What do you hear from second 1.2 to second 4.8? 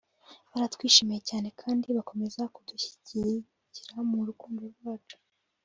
cyane kandi bakomeza kudushyigikira mu rukundo